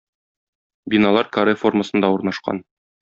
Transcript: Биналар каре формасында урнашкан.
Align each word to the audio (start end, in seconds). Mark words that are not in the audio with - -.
Биналар 0.93 1.29
каре 1.37 1.55
формасында 1.65 2.11
урнашкан. 2.17 2.65